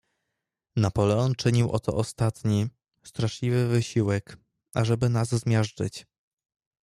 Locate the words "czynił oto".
1.35-1.93